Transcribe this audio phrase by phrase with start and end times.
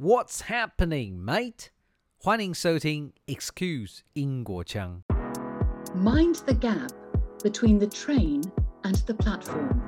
[0.00, 1.69] What's happening, mate？
[2.17, 5.03] 欢迎收听 Excuse 英国腔。
[5.95, 6.89] Mind the gap
[7.43, 8.41] between the train
[8.83, 9.79] and the platform.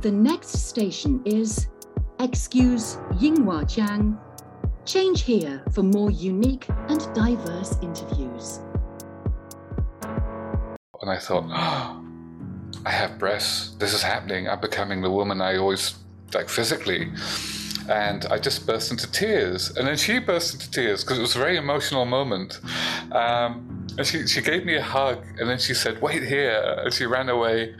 [0.00, 1.68] The next station is
[2.18, 4.16] Excuse Yinghua Jiang.
[4.84, 8.58] Change here for more unique and diverse interviews.
[11.00, 12.02] And I thought, oh,
[12.84, 13.76] I have breasts.
[13.78, 14.48] This is happening.
[14.48, 15.94] I'm becoming the woman I always
[16.34, 17.12] like physically.
[17.88, 19.76] And I just burst into tears.
[19.76, 22.60] And then she burst into tears because it was a very emotional moment.
[23.12, 26.76] Um, and she, she gave me a hug and then she said, Wait here.
[26.84, 27.74] And she ran away.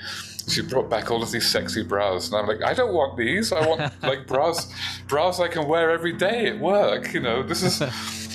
[0.49, 2.29] She brought back all of these sexy bras.
[2.29, 3.53] And I'm like, I don't want these.
[3.53, 4.73] I want like bras,
[5.07, 7.13] bras I can wear every day at work.
[7.13, 7.83] You know, this is.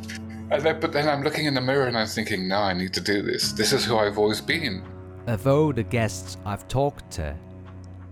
[0.52, 2.94] And then, but then I'm looking in the mirror and I'm thinking, no, I need
[2.94, 3.52] to do this.
[3.52, 4.84] This is who I've always been.
[5.26, 7.36] Of all the guests I've talked to,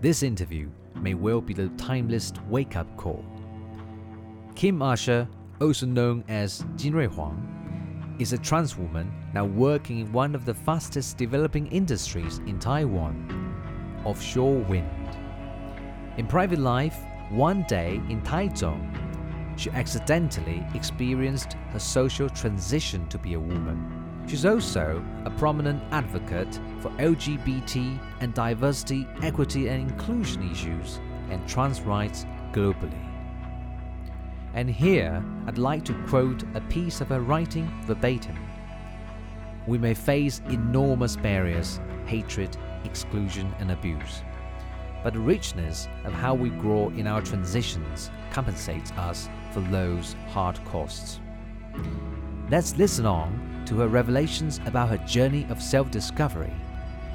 [0.02, 3.24] this interview may well be the timeless wake up call.
[4.56, 5.28] Kim Asher,
[5.60, 10.46] also known as Jin Rui Huang, is a trans woman now working in one of
[10.46, 13.42] the fastest developing industries in Taiwan
[14.06, 15.18] offshore wind.
[16.18, 16.98] In private life,
[17.32, 18.90] one day in Taichung,
[19.58, 24.24] she accidentally experienced her social transition to be a woman.
[24.28, 31.00] She's also a prominent advocate for LGBT and diversity, equity, and inclusion issues
[31.30, 33.13] and trans rights globally.
[34.54, 38.38] And here, I'd like to quote a piece of her writing verbatim.
[39.66, 44.22] We may face enormous barriers, hatred, exclusion, and abuse.
[45.04, 50.64] But the richness of how we grow in our transitions compensates us for those hard
[50.66, 51.20] costs.
[52.50, 56.54] Let's listen on to her revelations about her journey of self discovery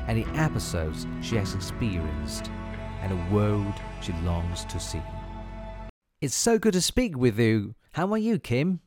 [0.09, 2.50] and the episodes she has experienced
[3.03, 5.03] and a world she longs to see.
[6.21, 7.77] It's so good to speak with you.
[7.93, 8.81] How are you, Kim?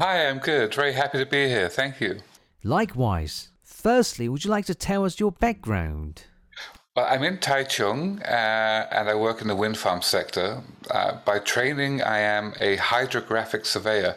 [0.00, 0.72] Hi, I'm good.
[0.72, 1.68] Very happy to be here.
[1.68, 2.20] Thank you.
[2.62, 3.48] Likewise.
[3.64, 6.22] Firstly, would you like to tell us your background?
[6.94, 10.62] Well, I'm in Taichung uh, and I work in the wind farm sector.
[10.88, 14.14] Uh, by training, I am a hydrographic surveyor,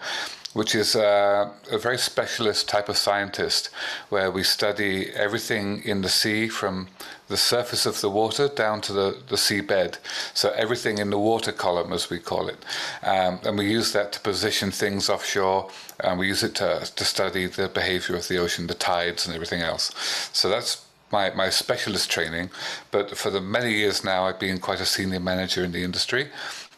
[0.53, 3.71] which is uh, a very specialist type of scientist
[4.09, 6.89] where we study everything in the sea from
[7.31, 9.97] the surface of the water down to the, the seabed.
[10.33, 12.63] So everything in the water column, as we call it.
[13.01, 15.69] Um, and we use that to position things offshore
[16.01, 19.33] and we use it to, to study the behavior of the ocean, the tides and
[19.33, 19.91] everything else.
[20.33, 22.51] So that's my, my specialist training,
[22.91, 26.29] but for the many years now, I've been quite a senior manager in the industry.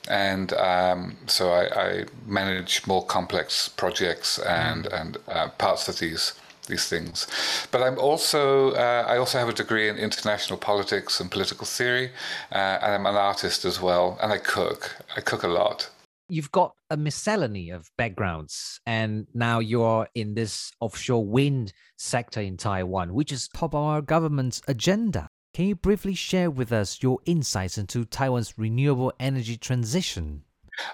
[0.10, 6.34] And um, so I, I, manage more complex projects and, and uh, parts of these
[6.68, 7.28] these things.
[7.72, 12.12] But I'm also uh, I also have a degree in international politics and political theory,
[12.52, 14.18] uh, and I'm an artist as well.
[14.22, 14.96] And I cook.
[15.16, 15.90] I cook a lot.
[16.30, 22.58] You've got a miscellany of backgrounds, and now you're in this offshore wind sector in
[22.58, 25.30] Taiwan, which is top of our government's agenda.
[25.54, 30.44] Can you briefly share with us your insights into Taiwan's renewable energy transition?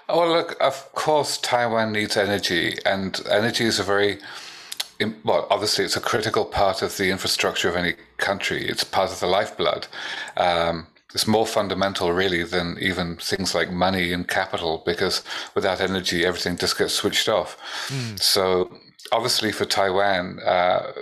[0.08, 4.18] Oh, look, of course, Taiwan needs energy, and energy is a very
[5.24, 8.66] well, obviously, it's a critical part of the infrastructure of any country.
[8.68, 9.86] It's part of the lifeblood.
[10.36, 15.24] Um, it's more fundamental, really, than even things like money and capital, because
[15.54, 17.56] without energy, everything just gets switched off.
[17.88, 18.20] Mm.
[18.20, 18.72] So,
[19.10, 20.92] obviously, for Taiwan, uh,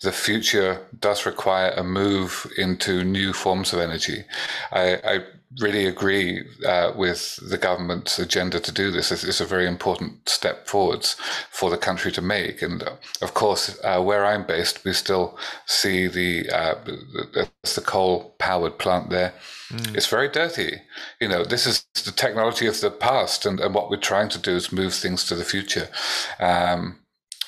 [0.00, 4.24] the future does require a move into new forms of energy.
[4.72, 5.24] I, I
[5.58, 9.10] really agree uh, with the government's agenda to do this.
[9.10, 11.16] It's, it's, a very important step forwards
[11.50, 12.62] for the country to make.
[12.62, 17.80] And uh, of course, uh, where I'm based, we still see the uh, the, the
[17.80, 19.34] coal powered plant there.
[19.70, 19.96] Mm.
[19.96, 20.82] It's very dirty.
[21.20, 24.38] You know, this is the technology of the past, and, and what we're trying to
[24.38, 25.88] do is move things to the future.
[26.38, 26.99] Um,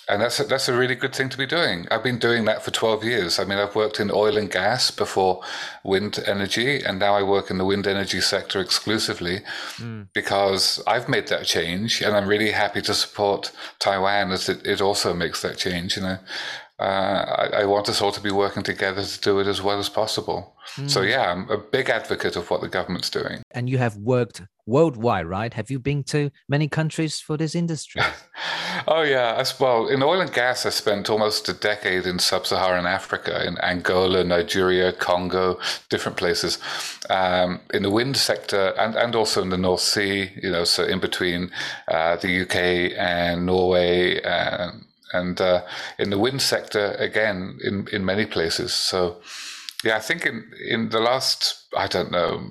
[0.09, 1.87] and that's a, that's a really good thing to be doing.
[1.91, 3.39] I've been doing that for 12 years.
[3.39, 5.43] I mean, I've worked in oil and gas before
[5.85, 9.41] wind energy, and now I work in the wind energy sector exclusively
[9.77, 10.09] mm.
[10.13, 14.81] because I've made that change, and I'm really happy to support Taiwan as it, it
[14.81, 15.97] also makes that change.
[15.97, 16.19] You know,
[16.83, 19.79] uh, I, I, want us all to be working together to do it as well
[19.79, 20.57] as possible.
[20.77, 20.91] Mm.
[20.91, 23.43] So yeah, I'm a big advocate of what the government's doing.
[23.53, 25.55] And you have worked worldwide, right?
[25.55, 28.03] Have you been to many countries for this industry?
[28.89, 29.87] oh yeah, as well.
[29.87, 34.93] In oil and gas, I spent almost a decade in sub-Saharan Africa, in Angola, Nigeria,
[34.93, 36.59] Congo, different places.
[37.11, 40.31] Um, in the wind sector, and and also in the North Sea.
[40.43, 41.53] You know, so in between
[41.87, 44.21] uh, the UK and Norway.
[44.23, 45.63] And, and uh,
[45.99, 48.73] in the wind sector again in, in many places.
[48.73, 49.21] So,
[49.85, 52.51] yeah, I think in, in the last I don't know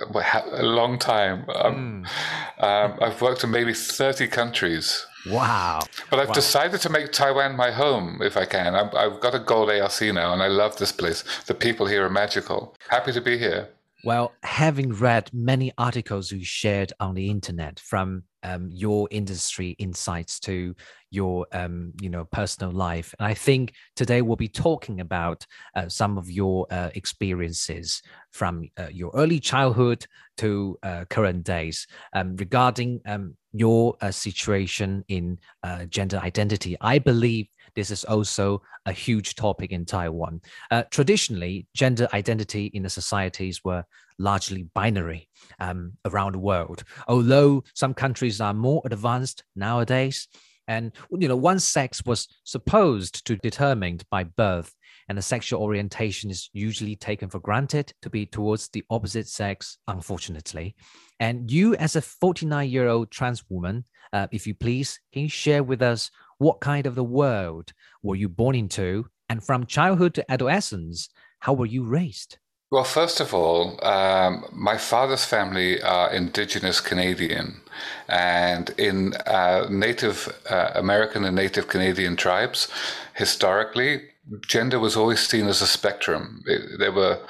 [0.00, 1.48] a long time.
[1.54, 2.62] Um, mm.
[2.62, 5.06] um, I've worked in maybe 30 countries.
[5.26, 5.80] Wow.
[6.10, 6.34] But I've wow.
[6.34, 8.74] decided to make Taiwan my home if I can.
[8.74, 11.24] I've, I've got a gold ARC now and I love this place.
[11.46, 12.76] The people here are magical.
[12.88, 13.68] Happy to be here.
[14.04, 20.38] Well, having read many articles you shared on the internet from um, your industry insights
[20.40, 20.74] to
[21.10, 25.88] your um, you know personal life, and I think today we'll be talking about uh,
[25.88, 30.06] some of your uh, experiences from uh, your early childhood
[30.36, 36.76] to uh, current days um, regarding um, your uh, situation in uh, gender identity.
[36.80, 37.46] I believe
[37.76, 40.40] this is also a huge topic in Taiwan.
[40.70, 43.84] Uh, traditionally, gender identity in the societies were
[44.18, 45.28] largely binary
[45.60, 46.82] um, around the world.
[47.06, 50.28] Although some countries are more advanced nowadays,
[50.66, 54.74] and you know, one sex was supposed to determined by birth,
[55.08, 59.78] and the sexual orientation is usually taken for granted to be towards the opposite sex,
[59.88, 60.74] unfortunately.
[61.20, 65.28] And you, as a 49 year old trans woman, uh, if you please, can you
[65.28, 67.72] share with us what kind of the world
[68.02, 69.06] were you born into?
[69.28, 71.08] And from childhood to adolescence,
[71.40, 72.38] how were you raised?
[72.70, 77.60] Well, first of all, um, my father's family are indigenous Canadian.
[78.08, 82.68] And in uh, Native uh, American and Native Canadian tribes,
[83.14, 84.02] historically,
[84.46, 86.42] gender was always seen as a spectrum.
[86.46, 87.20] It, there were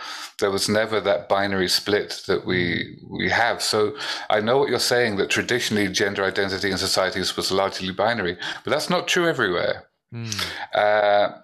[0.41, 3.63] there was never that binary split that we we have.
[3.63, 3.97] So
[4.31, 8.71] I know what you're saying that traditionally gender identity in societies was largely binary, but
[8.71, 9.85] that's not true everywhere.
[10.13, 10.45] Mm.
[10.75, 11.39] Uh,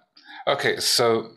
[0.46, 1.30] okay, so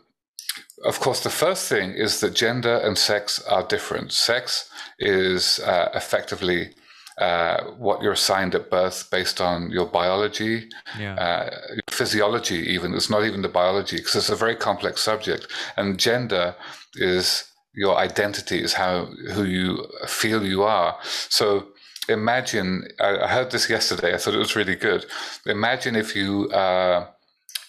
[0.84, 4.12] of course, the first thing is that gender and sex are different.
[4.12, 4.68] Sex
[4.98, 6.70] is uh, effectively
[7.18, 10.68] uh, what you're assigned at birth based on your biology,
[10.98, 11.14] yeah.
[11.14, 11.50] uh,
[11.90, 12.94] physiology, even.
[12.94, 15.46] It's not even the biology because it's a very complex subject.
[15.76, 16.56] And gender
[16.94, 17.44] is
[17.74, 20.98] your identity, is how who you feel you are.
[21.28, 21.68] So
[22.08, 25.06] imagine, I, heard this yesterday, I thought it was really good.
[25.46, 27.06] Imagine if you uh,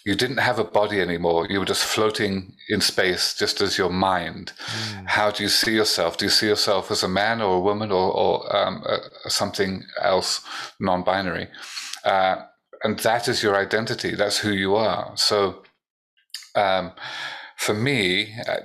[0.06, 1.48] you didn't have a body anymore.
[1.50, 4.52] You were just floating in space, just as your mind.
[4.56, 5.06] Mm.
[5.08, 6.16] How do you see yourself?
[6.16, 8.98] Do you see yourself as a man or a woman or, or um, uh,
[9.28, 10.42] something else
[10.78, 11.48] non binary?
[12.04, 12.36] Uh,
[12.84, 14.14] and that is your identity.
[14.14, 15.10] That's who you are.
[15.16, 15.64] So,
[16.54, 16.92] um,
[17.56, 18.60] for me, uh,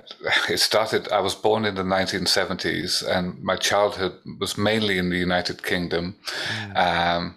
[0.48, 1.10] it started.
[1.10, 6.16] I was born in the 1970s, and my childhood was mainly in the United Kingdom.
[6.58, 6.76] Mm.
[6.76, 7.36] Um,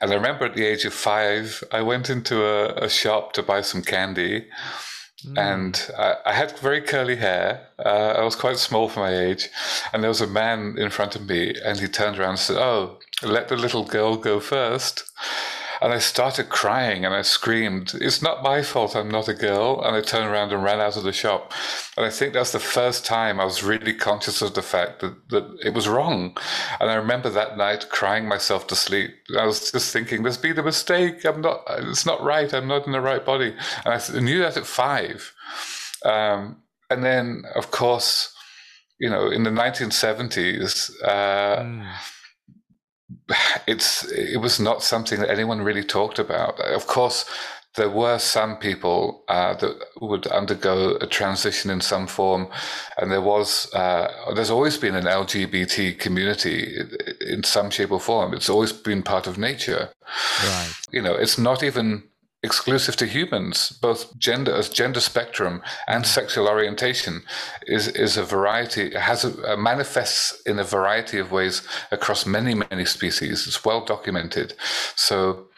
[0.00, 3.42] and I remember at the age of five, I went into a, a shop to
[3.42, 4.46] buy some candy.
[5.26, 5.38] Mm.
[5.38, 7.68] And I, I, had very curly hair.
[7.78, 9.48] Uh, I was quite small for my age.
[9.92, 12.56] And there was a man in front of me, and he turned around and said,
[12.56, 15.04] Oh, let the little girl go first.
[15.84, 19.82] And I started crying and I screamed, It's not my fault I'm not a girl.
[19.84, 21.52] And I turned around and ran out of the shop.
[21.98, 25.28] And I think that's the first time I was really conscious of the fact that,
[25.28, 26.38] that it was wrong.
[26.80, 29.10] And I remember that night crying myself to sleep.
[29.38, 31.22] I was just thinking, There's been a mistake.
[31.26, 32.50] I'm not, it's not right.
[32.54, 33.54] I'm not in the right body.
[33.84, 35.34] And I knew that at five.
[36.02, 38.32] Um, and then, of course,
[38.98, 41.86] you know, in the 1970s, uh, mm
[43.66, 46.60] it's it was not something that anyone really talked about.
[46.60, 47.24] Of course,
[47.76, 52.48] there were some people uh, that would undergo a transition in some form,
[52.98, 56.76] and there was uh, there's always been an LGBT community
[57.20, 58.34] in some shape or form.
[58.34, 59.90] It's always been part of nature.
[60.42, 60.72] Right.
[60.92, 62.04] You know, it's not even
[62.44, 63.70] exclusive to humans.
[63.80, 66.06] Both gender as gender spectrum and mm.
[66.06, 67.22] sexual orientation
[67.66, 72.54] is is a variety has a, a manifests in a variety of ways across many
[72.54, 73.46] many species.
[73.46, 74.54] It's well documented,
[74.94, 75.48] so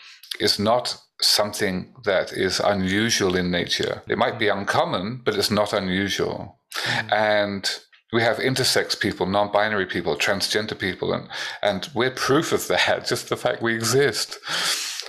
[0.40, 4.02] it's not something that is unusual in nature.
[4.08, 7.12] It might be uncommon, but it's not unusual, mm.
[7.12, 7.64] and
[8.12, 11.28] we have intersex people, non-binary people, transgender people, and
[11.62, 13.06] and we're proof of that.
[13.12, 14.38] Just the fact we exist.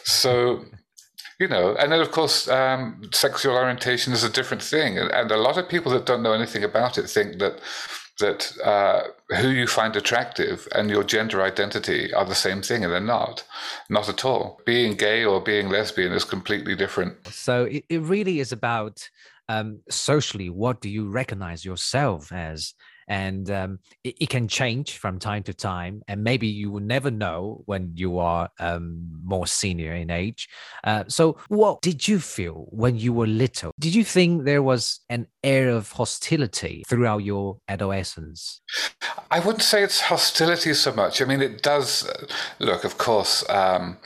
[0.04, 0.66] So
[1.40, 5.38] you know, and then of course, um, sexual orientation is a different thing, and, a
[5.38, 7.60] lot of people that don't know anything about it think that
[8.20, 9.04] that uh,
[9.36, 13.44] who you find attractive and your gender identity are the same thing, and they're not,
[13.90, 14.60] not at all.
[14.66, 17.28] Being gay or being lesbian is completely different.
[17.28, 19.08] So it, it really is about
[19.50, 22.74] um, socially, what do you recognize yourself as?
[23.08, 27.10] And um, it, it, can change from time to time and maybe you will never
[27.10, 30.50] know when you are um, more senior in age
[30.84, 35.00] uh, so what did you feel when you were little did you think there was
[35.10, 38.62] an air of hostility throughout your adolescence
[39.32, 42.26] i wouldn't say it's hostility so much i mean it does uh,
[42.60, 43.98] look of course um,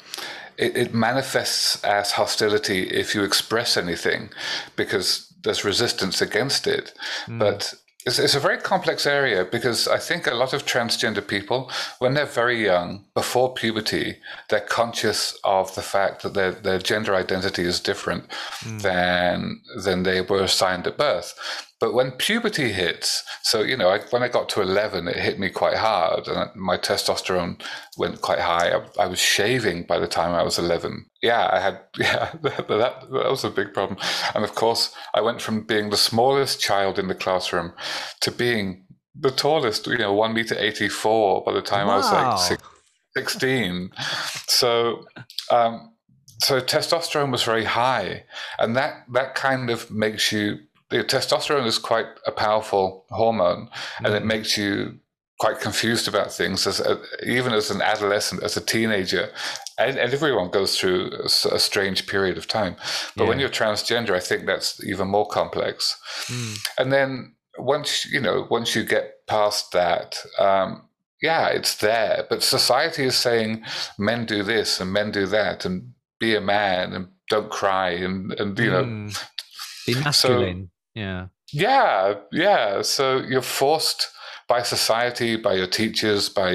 [0.58, 4.30] it, it manifests as hostility if you express anything
[4.76, 6.94] because there's resistance against it.
[7.26, 7.40] Mm.
[7.40, 7.74] But
[8.06, 12.14] it's, it's a very complex area because I think a lot of transgender people, when
[12.14, 14.18] they're very young, before puberty,
[14.50, 18.28] they're conscious of the fact that their, their gender identity is different
[18.62, 18.82] mm.
[18.82, 21.34] than than they were assigned at birth.
[21.80, 25.40] But when puberty hits, so you know, I, when I got to eleven, it hit
[25.40, 27.62] me quite hard, and my testosterone
[27.98, 28.72] went quite high.
[28.72, 31.06] I, I was shaving by the time I was eleven.
[31.22, 34.00] Yeah, I had yeah, that, that was a big problem.
[34.34, 37.74] And of course, I went from being the smallest child in the classroom
[38.22, 38.86] to being
[39.16, 39.88] the tallest.
[39.88, 41.94] You know, one meter eighty four by the time wow.
[41.94, 42.64] I was like six,
[43.16, 43.92] sixteen.
[44.48, 45.06] So.
[45.50, 45.88] Um,
[46.44, 48.24] so testosterone was very high,
[48.58, 50.58] and that that kind of makes you
[50.92, 54.06] the testosterone is quite a powerful hormone, mm.
[54.06, 54.28] and it mm.
[54.28, 55.00] makes you
[55.42, 59.32] quite confused about things as a, even as an adolescent, as a teenager,
[59.80, 62.76] and, and everyone goes through a, a, strange period of time.
[63.16, 63.30] But yeah.
[63.30, 66.00] when you're transgender, I think that's even more complex.
[66.28, 66.60] Mm.
[66.78, 70.84] And then once you know, once you get past that, um,
[71.24, 72.28] yeah, it's there.
[72.30, 73.66] But society is saying
[73.98, 78.32] men do this and men do that, and be a man and don't cry and
[78.34, 79.26] and you know, mm.
[79.88, 80.70] be masculine.
[80.96, 81.28] So, yeah.
[81.52, 82.84] Yeah, yeah.
[82.84, 84.08] So you're forced
[84.52, 86.52] by society, by your teachers, by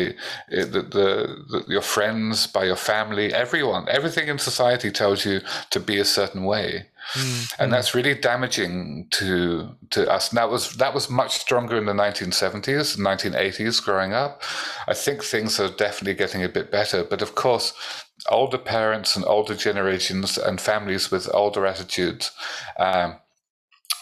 [0.52, 1.08] eh, the, the,
[1.50, 3.88] the, your friends, by your family, everyone.
[3.88, 6.88] Everything in society tells you to be a certain way.
[7.14, 7.62] Mm-hmm.
[7.62, 10.28] And that's really damaging to to us.
[10.28, 13.82] And that was that was much stronger in the 1970s, 1980s.
[13.82, 14.42] Growing up,
[14.86, 17.02] I think things are definitely getting a bit better.
[17.02, 17.72] But of course,
[18.28, 22.30] older parents and older generations and families with older attitudes
[22.78, 23.16] um,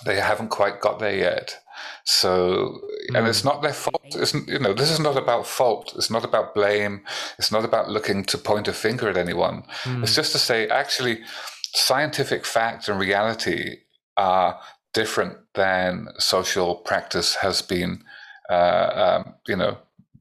[0.04, 1.58] they haven't quite got there yet.
[2.04, 2.80] So,
[3.10, 3.18] mm.
[3.18, 3.48] and it's hmm.
[3.48, 4.14] not their fault.
[4.14, 5.94] It's, you know, this is not about fault.
[5.96, 7.02] It's not about blame.
[7.38, 9.64] It's not about looking to point a finger at anyone.
[9.84, 10.02] Mm.
[10.02, 11.20] It's just to say, actually,
[11.74, 13.78] scientific fact and reality
[14.16, 14.60] are
[14.92, 18.04] different than social practice has been,
[18.50, 19.78] uh, um, you know,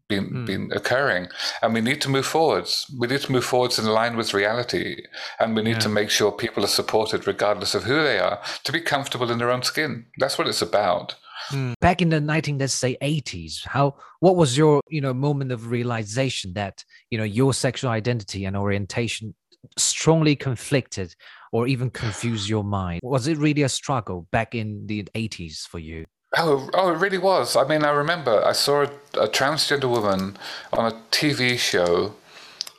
[0.07, 0.45] been mm.
[0.45, 1.27] been occurring,
[1.61, 2.89] and we need to move forwards.
[2.97, 5.03] We need to move forwards in line with reality,
[5.39, 5.79] and we need yeah.
[5.79, 9.37] to make sure people are supported regardless of who they are to be comfortable in
[9.37, 10.05] their own skin.
[10.17, 11.15] That's what it's about.
[11.53, 11.73] Mm.
[11.79, 15.69] Back in the 19, let's say 80s, how what was your you know moment of
[15.69, 19.33] realization that you know your sexual identity and orientation
[19.77, 21.15] strongly conflicted
[21.51, 23.01] or even confused your mind?
[23.03, 26.05] Was it really a struggle back in the 80s for you?
[26.35, 27.55] Oh, oh, it really was.
[27.55, 30.35] I mean, I remember I saw a, a transgender woman
[30.71, 32.15] on a TV show,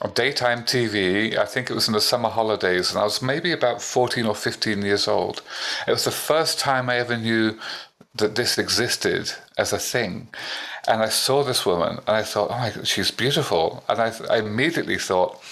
[0.01, 1.37] on daytime TV.
[1.37, 4.35] I think it was in the summer holidays, and I was maybe about 14 or
[4.35, 5.43] 15 years old.
[5.87, 7.57] It was the first time I ever knew
[8.17, 10.29] that this existed as a thing.
[10.87, 13.83] And I saw this woman, and I thought, oh my God, she's beautiful.
[13.89, 15.43] And I, I immediately thought,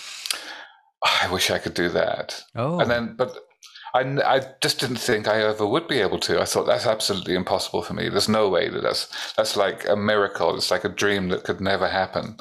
[1.04, 2.42] oh, I wish I could do that.
[2.54, 2.78] Oh.
[2.78, 3.36] And then, but
[3.94, 6.40] I, I just didn't think I ever would be able to.
[6.40, 8.08] I thought that's absolutely impossible for me.
[8.08, 10.54] There's no way that that's that's like a miracle.
[10.54, 12.36] It's like a dream that could never happen.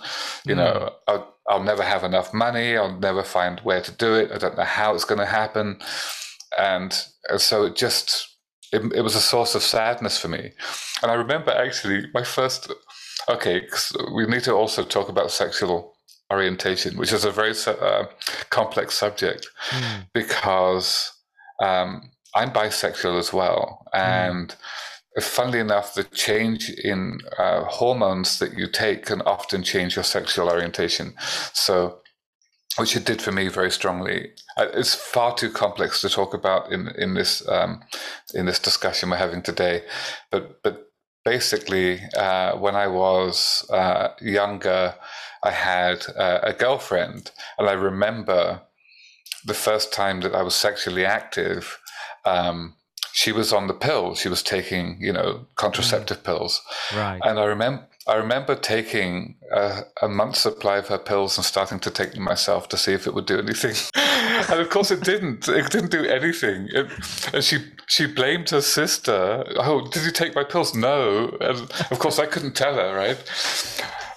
[0.45, 0.57] You mm.
[0.57, 2.77] know, I'll, I'll never have enough money.
[2.77, 4.31] I'll never find where to do it.
[4.31, 5.79] I don't know how it's going to happen,
[6.57, 6.97] and,
[7.29, 8.30] and so it just
[8.71, 10.51] it, it was a source of sadness for me.
[11.01, 12.71] And I remember actually my first.
[13.29, 13.67] Okay,
[14.15, 15.93] we need to also talk about sexual
[16.31, 18.05] orientation, which is a very uh,
[18.49, 20.07] complex subject mm.
[20.13, 21.11] because
[21.61, 23.99] um, I'm bisexual as well, hmm.
[23.99, 24.55] and
[25.17, 25.23] mm.
[25.23, 30.49] funnily enough, the change in uh, hormones that you take can often change your sexual
[30.49, 31.13] orientation.
[31.53, 31.99] So,
[32.77, 34.31] which it did for me very strongly.
[34.57, 37.81] Uh, it's far too complex to talk about in in this um,
[38.33, 39.83] in this discussion we're having today,
[40.29, 40.91] but but
[41.23, 44.95] basically, uh, when I was uh, younger,
[45.43, 48.61] I had uh, a girlfriend, and I remember
[49.45, 51.79] the first time that I was sexually active,
[52.25, 52.75] um,
[53.13, 54.15] she was on the pill.
[54.15, 56.23] She was taking, you know, contraceptive mm.
[56.23, 56.61] pills.
[56.95, 57.19] Right.
[57.23, 61.79] And I remember, I remember taking a, a month's supply of her pills and starting
[61.81, 63.75] to take them myself to see if it would do anything.
[64.49, 65.47] and of course, it didn't.
[65.47, 66.67] It didn't do anything.
[66.71, 66.87] It,
[67.33, 69.43] and she she blamed her sister.
[69.57, 70.73] Oh, did you take my pills?
[70.73, 71.37] No.
[71.41, 71.59] And
[71.91, 73.17] of course, I couldn't tell her, right?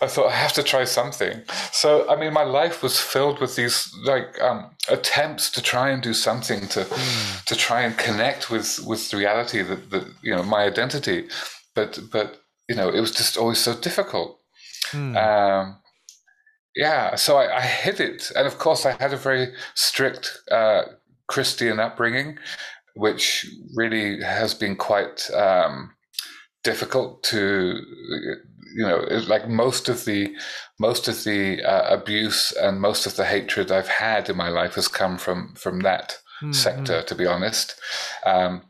[0.00, 1.43] I thought I have to try something.
[1.73, 6.03] So I mean, my life was filled with these like um, attempts to try and
[6.03, 7.45] do something to mm.
[7.45, 11.29] to try and connect with with reality that, that you know my identity,
[11.75, 14.40] but but you know it was just always so difficult.
[14.92, 15.16] Mm.
[15.16, 15.78] Um,
[16.76, 20.83] yeah, so I, I, hid it, and of course I had a very strict uh,
[21.28, 22.38] Christian upbringing,
[22.94, 25.92] which really has been quite um,
[26.64, 27.78] difficult to
[28.76, 30.35] you know like most of the
[30.80, 34.75] most of the uh, abuse and most of the hatred I've had in my life
[34.75, 36.52] has come from from that mm-hmm.
[36.52, 37.02] sector.
[37.02, 37.76] To be honest,
[38.26, 38.62] um,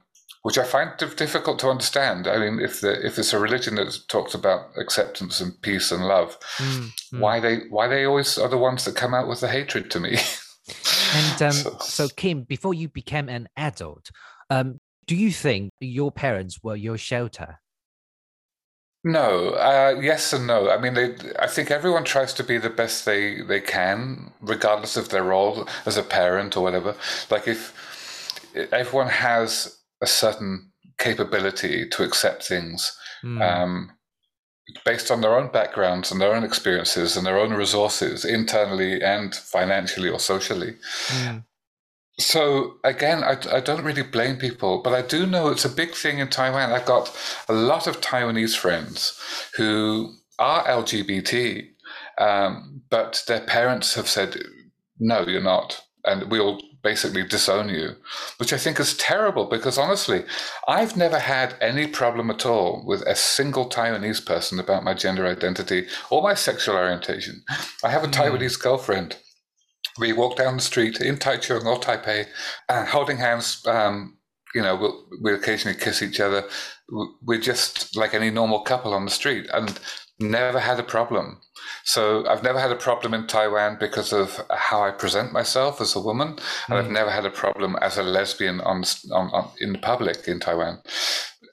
[0.45, 2.29] which I find difficult to understand.
[2.29, 6.07] I mean, if the if it's a religion that talks about acceptance and peace and
[6.07, 9.49] love, mm, why they why they always are the ones that come out with the
[9.49, 10.11] hatred to me.
[11.15, 14.11] and um, so, so, Kim, before you became an adult,
[14.51, 17.61] um, do you think your parents were your shelter?
[19.03, 20.71] No, uh, yes and no.
[20.71, 24.97] I mean, they, I think everyone tries to be the best they, they can, regardless
[24.97, 26.97] of their role as a parent or whatever.
[27.31, 27.75] Like if
[28.73, 33.41] everyone has a certain capability to accept things mm.
[33.43, 33.91] um,
[34.85, 39.35] based on their own backgrounds and their own experiences and their own resources, internally and
[39.35, 40.77] financially or socially.
[41.09, 41.45] Mm.
[42.19, 45.95] So again, I, I don't really blame people, but I do know it's a big
[45.95, 46.73] thing in Taiwan.
[46.73, 47.15] I've got
[47.49, 49.21] a lot of Taiwanese friends
[49.57, 51.67] who are LGBT,
[52.19, 54.37] um, but their parents have said,
[54.99, 55.83] no, you're not.
[56.05, 57.97] And we'll basically disown you,
[58.37, 60.25] which I think is terrible because honestly,
[60.69, 65.27] I've never had any problem at all with a single Taiwanese person about my gender
[65.27, 67.43] identity or my sexual orientation.
[67.83, 68.13] I have a mm.
[68.13, 69.17] Taiwanese girlfriend
[69.99, 72.27] we walk down the street in Taichung or Taipei,
[72.69, 73.65] uh, holding hands.
[73.67, 74.19] Um,
[74.55, 76.45] you know, we'll, we occasionally kiss each other.
[77.23, 79.79] We're just like any normal couple on the street, and
[80.21, 81.41] never had a problem.
[81.85, 85.95] So I've never had a problem in Taiwan because of how I present myself as
[85.95, 86.93] a woman, and I've mm.
[86.93, 90.81] never had a problem as a lesbian on, on, on in the public in Taiwan.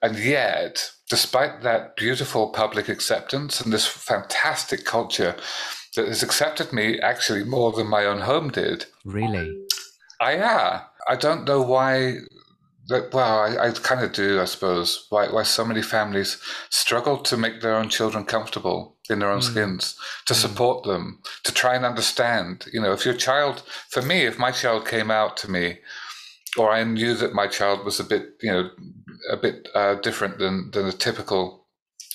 [0.02, 5.36] And yet, despite that beautiful public acceptance and this fantastic culture,
[5.96, 8.86] that has accepted me actually more than my own home did.
[9.06, 9.54] Really?
[10.20, 10.84] I yeah.
[11.08, 12.16] I don't know why.
[12.88, 15.06] That, well, I, I kind of do, I suppose.
[15.10, 19.42] Why why so many families struggle to make their own children comfortable in their own
[19.42, 19.52] mm.
[19.52, 19.96] skins,
[20.26, 20.38] to mm.
[20.38, 22.66] support them, to try and understand.
[22.74, 25.80] You know, if your child, for me, if my child came out to me,
[26.58, 28.70] or I knew that my child was a bit, you know,
[29.30, 31.62] a bit uh, different than than a typical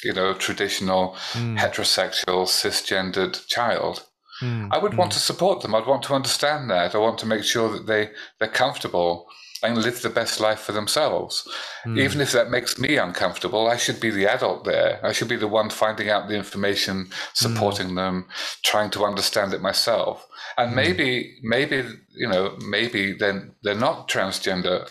[0.04, 1.58] you know, traditional mm.
[1.58, 4.04] heterosexual cisgendered child.
[4.42, 4.68] Mm.
[4.70, 5.74] I would want to support them.
[5.74, 6.94] I'd want to understand that.
[6.94, 9.26] I want to make sure that they they're comfortable
[9.62, 11.48] and live the best life for themselves.
[11.84, 11.98] Mm.
[11.98, 15.00] Even if that makes me uncomfortable, I should be the adult there.
[15.02, 17.96] I should be the one finding out the information, supporting mm.
[17.96, 18.26] them,
[18.64, 20.26] trying to understand it myself.
[20.58, 20.76] And mm.
[20.76, 24.88] maybe, maybe you know, maybe then they're not transgender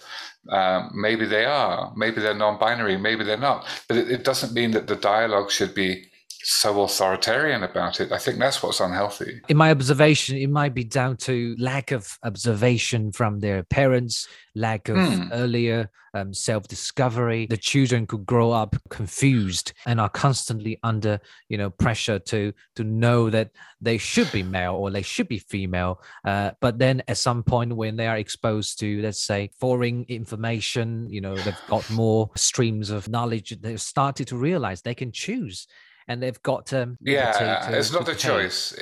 [0.50, 3.66] um, maybe they are, maybe they're non binary, maybe they're not.
[3.88, 6.06] But it, it doesn't mean that the dialogue should be
[6.46, 8.12] so authoritarian about it.
[8.12, 9.42] I think that's what's unhealthy.
[9.50, 14.88] In my observation, it might be down to lack of observation from their parents, lack
[14.88, 15.30] of mm.
[15.32, 17.48] earlier um, self discovery.
[17.48, 22.84] The children could grow up confused and are constantly under, you know, pressure to to
[22.84, 23.50] know that
[23.82, 26.02] they should be male or they should be female.
[26.24, 31.10] Uh, but then at some point when they are exposed to, let's say, foreign information,
[31.10, 33.58] you know, they've got more streams of knowledge.
[33.60, 35.68] They've started to realize they can choose
[36.08, 36.96] and they've got to.
[37.02, 38.78] Yeah, to, to, it's not a choice.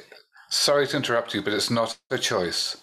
[0.49, 2.77] Sorry to interrupt you, but it's not a choice.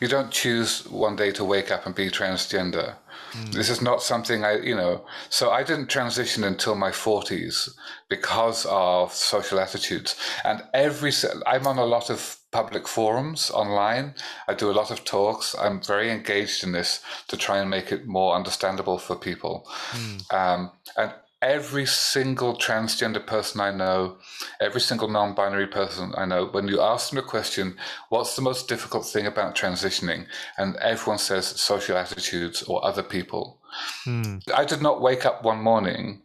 [0.00, 2.94] You don't choose one day to wake up and be transgender.
[3.32, 3.52] Mm.
[3.52, 5.04] This is not something I, you know.
[5.28, 7.70] So I didn't transition until my 40s
[8.08, 10.16] because of social attitudes.
[10.44, 11.12] And every,
[11.46, 14.14] I'm on a lot of public forums online.
[14.48, 15.54] I do a lot of talks.
[15.58, 19.68] I'm very engaged in this to try and make it more understandable for people.
[19.90, 20.34] Mm.
[20.34, 21.12] Um, and
[21.46, 24.16] every single transgender person I know,
[24.60, 27.76] every single non binary person I know, when you ask them a question,
[28.08, 30.26] what's the most difficult thing about transitioning?
[30.58, 33.60] And everyone says social attitudes or other people.
[34.04, 34.38] Hmm.
[34.54, 36.22] I did not wake up one morning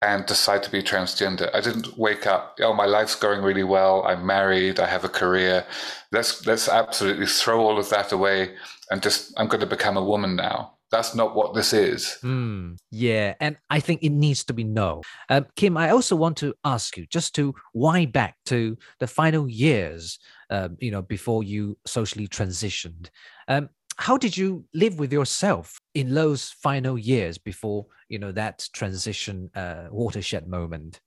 [0.00, 1.50] and decide to be transgender.
[1.54, 4.02] I didn't wake up, oh, my life's going really well.
[4.06, 4.80] I'm married.
[4.80, 5.66] I have a career.
[6.10, 8.54] Let's, let's absolutely throw all of that away
[8.90, 12.18] and just, I'm going to become a woman now that's not what this is.
[12.22, 15.02] Mm, yeah, and I think it needs to be no.
[15.28, 19.48] Um, Kim, I also want to ask you just to wind back to the final
[19.48, 23.10] years, um, you know, before you socially transitioned.
[23.48, 28.68] Um, how did you live with yourself in those final years before you know that
[28.72, 31.00] transition uh, watershed moment?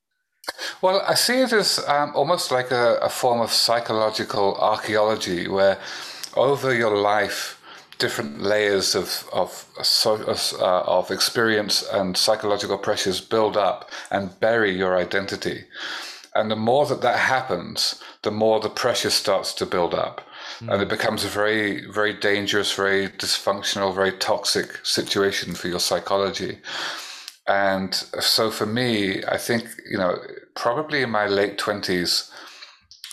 [0.81, 5.79] Well, I see it as um, almost like a, a form of psychological archaeology, where
[6.35, 7.56] over your life
[7.97, 14.97] different layers of of uh, of experience and psychological pressures build up and bury your
[14.97, 15.65] identity.
[16.35, 20.21] And the more that that happens, the more the pressure starts to build up.
[20.59, 20.73] Mm.
[20.73, 26.59] And it becomes a very, very dangerous, very dysfunctional, very toxic situation for your psychology.
[27.47, 30.19] And so for me, I think, you know,
[30.55, 32.29] probably in my late 20s,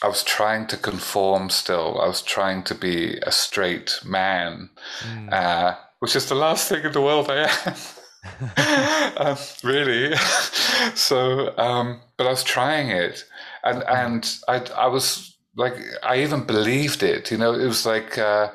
[0.05, 1.99] I was trying to conform still.
[1.99, 4.69] I was trying to be a straight man,
[5.01, 5.33] mm.
[5.33, 9.17] uh, which is the last thing in the world I am.
[9.27, 10.15] um, really.
[10.95, 13.25] so, um, but I was trying it,
[13.63, 17.31] and and I I was like I even believed it.
[17.31, 18.19] You know, it was like.
[18.19, 18.51] Uh,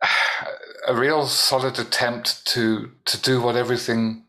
[0.86, 4.26] a real solid attempt to to do what everything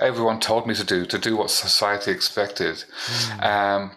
[0.00, 2.82] everyone told me to do, to do what society expected.
[3.06, 3.44] Mm.
[3.44, 3.90] Um,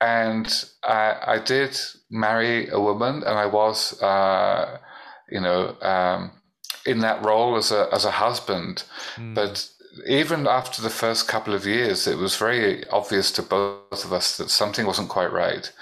[0.00, 1.78] and I, I, did
[2.10, 4.78] marry a woman, and I was, uh,
[5.30, 6.32] you know, um,
[6.86, 8.84] in that role as a as a husband.
[9.16, 9.34] Mm.
[9.34, 9.68] But
[10.06, 14.36] even after the first couple of years, it was very obvious to both of us
[14.36, 15.72] that something wasn't quite right,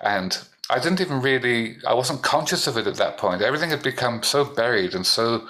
[0.00, 0.38] and
[0.70, 3.42] I didn't even really I wasn't conscious of it at that point.
[3.42, 5.46] Everything had become so buried and so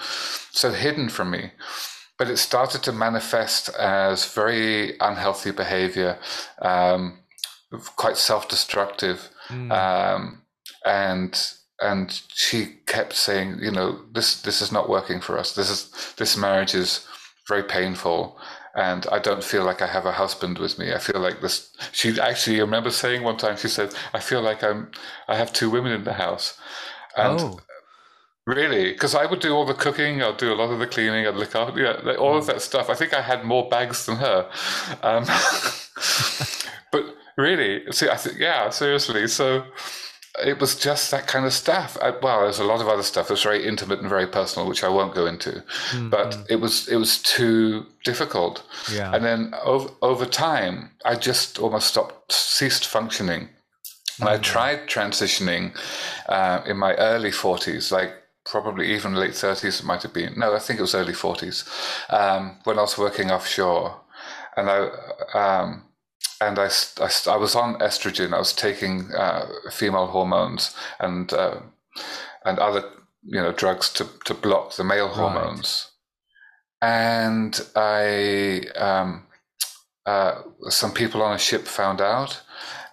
[0.52, 1.52] so hidden from me
[2.22, 6.16] but it started to manifest as very unhealthy behavior,
[6.60, 7.18] um,
[7.96, 9.70] quite self-destructive, mm.
[9.72, 10.42] um,
[10.84, 15.54] and and she kept saying, you know, this this is not working for us.
[15.54, 17.06] This is this marriage is
[17.48, 18.38] very painful,
[18.74, 20.92] and I don't feel like I have a husband with me.
[20.92, 21.70] I feel like this.
[21.92, 24.90] She actually, I remember saying one time, she said, "I feel like I'm
[25.28, 26.58] I have two women in the house,"
[27.16, 27.40] and.
[27.40, 27.60] Oh
[28.44, 28.92] Really?
[28.92, 31.36] Because I would do all the cooking, I'd do a lot of the cleaning, I'd
[31.36, 32.90] look after yeah, all of that stuff.
[32.90, 34.50] I think I had more bags than her.
[35.02, 35.24] Um,
[37.36, 39.26] really, see, I think, yeah, seriously.
[39.28, 39.64] So
[40.44, 41.98] it was just that kind of stuff.
[42.00, 44.82] I, well, there's a lot of other stuff that's very intimate and very personal, which
[44.82, 45.50] I won't go into.
[45.50, 46.10] Mm-hmm.
[46.10, 48.64] But it was it was too difficult.
[48.92, 49.14] Yeah.
[49.14, 53.48] And then over over time, I just almost stopped, ceased functioning.
[54.20, 54.42] And I hmm.
[54.42, 55.74] tried transitioning
[56.28, 58.12] uh, in my early 40s, like
[58.44, 60.34] probably even late 30s, it might have been.
[60.36, 61.66] No, I think it was early 40s
[62.12, 64.00] um, when I was working offshore.
[64.56, 64.90] And I,
[65.34, 65.84] um,
[66.48, 66.68] and I,
[67.00, 68.32] I, I, was on estrogen.
[68.32, 71.60] I was taking uh, female hormones and uh,
[72.44, 72.84] and other
[73.24, 75.90] you know drugs to, to block the male hormones.
[76.80, 76.88] Right.
[76.88, 79.26] And I um,
[80.04, 82.42] uh, some people on a ship found out,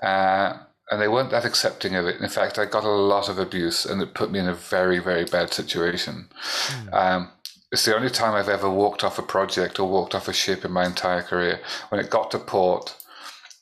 [0.04, 0.58] uh,
[0.92, 2.22] and they weren't that accepting of it.
[2.22, 5.00] In fact, I got a lot of abuse, and it put me in a very,
[5.00, 6.30] very bad situation.
[6.68, 6.94] Mm.
[6.94, 7.32] Um,
[7.72, 10.66] it's the only time I've ever walked off a project or walked off a ship
[10.66, 11.60] in my entire career.
[11.90, 12.96] When it got to port,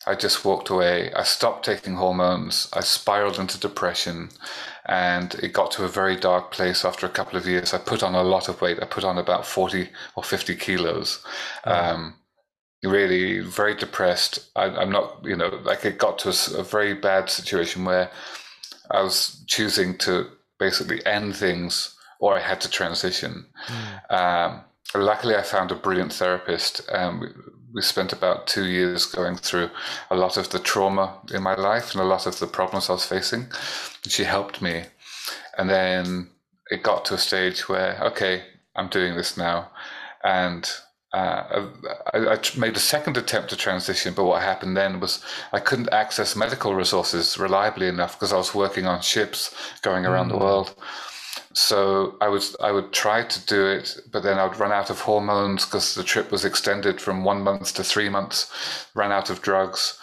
[0.08, 1.14] I just walked away.
[1.14, 2.70] I stopped taking hormones.
[2.74, 4.30] I spiraled into depression,
[4.86, 7.74] and it got to a very dark place after a couple of years.
[7.74, 8.82] I put on a lot of weight.
[8.82, 11.24] I put on about 40 or 50 kilos.
[11.66, 11.74] Oh.
[11.74, 12.16] Um,
[12.84, 14.50] really very depressed.
[14.56, 18.10] I, am not, you know, like it got to a, a, very bad situation where
[18.92, 20.28] I was choosing to
[20.60, 23.46] basically end things or I had to transition.
[23.68, 24.14] Mm.
[24.14, 24.62] Um,
[24.96, 26.82] luckily, I found a brilliant therapist.
[26.92, 29.70] Um, we, spent about two years going through
[30.10, 32.94] a lot of the trauma in my life and a lot of the problems I
[32.94, 33.48] was facing.
[34.04, 34.84] And she helped me.
[35.58, 36.30] And then
[36.70, 38.44] it got to a stage where, okay,
[38.76, 39.72] I'm doing this now.
[40.24, 40.70] And
[41.14, 41.68] uh,
[42.14, 45.94] I, I, made a second attempt to transition, but what happened then was I couldn't
[45.94, 50.32] access medical resources reliably enough because I was working on ships going around mm.
[50.34, 50.76] the world.
[51.58, 54.90] So I would I would try to do it, but then I would run out
[54.90, 58.52] of hormones because the trip was extended from one month to three months.
[58.94, 60.00] Ran out of drugs,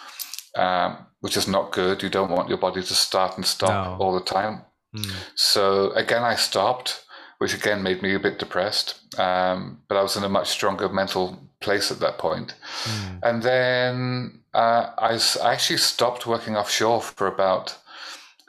[0.55, 2.03] um, which is not good.
[2.03, 4.03] You don't want your body to start and stop no.
[4.03, 4.63] all the time.
[4.95, 5.11] Mm.
[5.35, 7.05] So again, I stopped
[7.37, 9.19] which again made me a bit depressed.
[9.19, 12.55] Um, but I was in a much stronger mental place at that point.
[12.83, 13.19] Mm.
[13.23, 17.77] And then uh, I, I actually stopped working offshore for about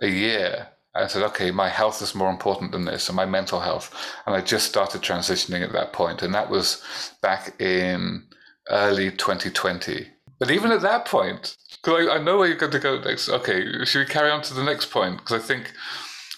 [0.01, 0.69] a year.
[0.97, 3.95] I said, okay, my health is more important than this, and my mental health.
[4.27, 6.83] And I just started transitioning at that point, and that was
[7.23, 8.25] back in
[8.71, 10.07] early 2020.
[10.39, 13.29] But even at that point, because I, I know where you're going to go next.
[13.29, 15.19] Okay, should we carry on to the next point?
[15.19, 15.73] Because I think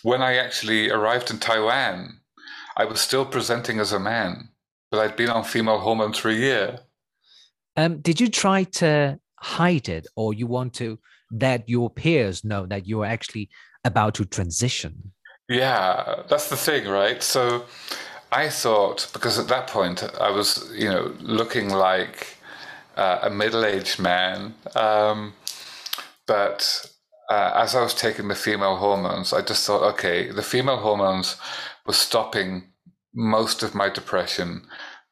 [0.03, 2.21] when I actually arrived in Taiwan,
[2.77, 4.51] I was still presenting as a man,
[4.91, 6.81] but I'd been on female hormones for a year.
[7.77, 10.99] Um, did you try to hide it, or you want to
[11.31, 13.51] that your peers know that you're actually
[13.89, 15.13] about to transition?
[15.49, 17.23] Yeah, that's the thing, right?
[17.23, 17.65] So
[18.31, 22.37] I thought because at that point I was, you know, looking like
[22.97, 25.33] uh, a middle-aged man, um,
[26.27, 26.61] but
[27.31, 31.37] uh, as I was taking the female hormones, I just thought, okay, the female hormones
[31.87, 32.65] were stopping
[33.15, 34.63] most of my depression,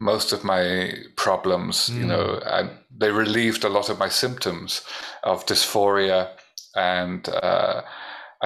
[0.00, 1.88] most of my problems.
[1.88, 1.98] Mm.
[1.98, 4.82] You know, and they relieved a lot of my symptoms
[5.22, 6.28] of dysphoria,
[6.74, 7.82] and uh,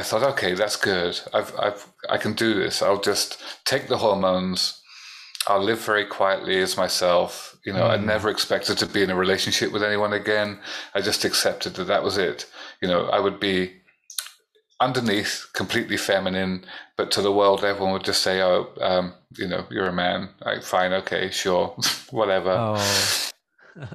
[0.01, 1.21] I thought, okay, that's good.
[1.35, 2.81] I've, I've, I can do this.
[2.81, 3.37] I'll just
[3.67, 4.81] take the hormones.
[5.47, 7.59] I'll live very quietly as myself.
[7.67, 7.91] You know, mm.
[7.91, 10.59] I never expected to be in a relationship with anyone again.
[10.95, 12.47] I just accepted that that was it.
[12.81, 13.73] You know, I would be
[14.81, 16.65] underneath completely feminine,
[16.97, 20.31] but to the world, everyone would just say, "Oh, um, you know, you're a man.
[20.41, 21.77] Like, fine, okay, sure,
[22.11, 23.27] whatever." Oh.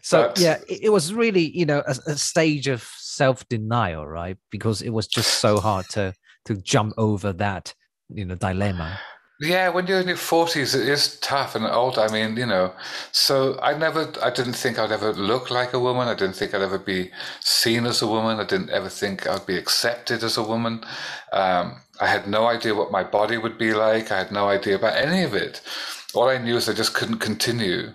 [0.01, 2.81] So But- yeah, it, was really you know a, a stage of
[3.15, 4.37] self denial, right?
[4.51, 6.13] Because it was just so hard to
[6.45, 7.73] to jump over that
[8.09, 8.99] you know dilemma.
[9.41, 11.99] Yeah, when you're in your forties, it is tough and old.
[11.99, 12.73] I mean, you know,
[13.11, 16.07] so I never, I didn't think I'd ever look like a woman.
[16.07, 18.39] I didn't think I'd ever be seen as a woman.
[18.39, 20.85] I didn't ever think I'd be accepted as a woman.
[21.33, 24.09] Um, I had no idea what my body would be like.
[24.09, 25.61] I had no idea about any of it.
[26.13, 27.91] All I knew is I just couldn't continue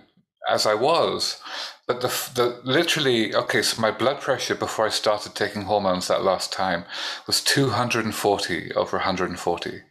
[0.49, 1.41] as I was.
[1.87, 6.23] But the, the literally, okay, so my blood pressure before I started taking hormones that
[6.23, 6.85] last time
[7.27, 9.81] was 240 over 140.